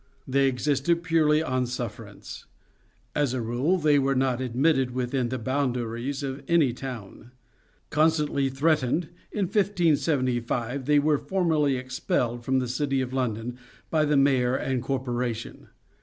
They 0.27 0.47
existed 0.47 1.03
purely 1.03 1.43
on 1.43 1.67
suffer 1.67 2.05
ance. 2.07 2.47
As 3.13 3.35
a 3.35 3.41
rule 3.43 3.77
they 3.77 3.99
were 3.99 4.15
not 4.15 4.41
admitted 4.41 4.89
within 4.95 5.29
the 5.29 5.37
boundaries 5.37 6.23
of 6.23 6.41
any 6.47 6.73
town. 6.73 7.29
Constantly 7.91 8.49
threat 8.49 8.79
ened, 8.79 9.09
in 9.31 9.45
1575 9.45 10.85
they 10.85 10.97
were 10.97 11.19
formally 11.19 11.77
expelled 11.77 12.43
from 12.43 12.57
the 12.57 12.67
City 12.67 12.99
of 13.01 13.13
London 13.13 13.59
by 13.91 14.03
the 14.03 14.17
Mayor 14.17 14.55
and 14.55 14.81
Cor 14.81 15.01
poration. 15.03 15.67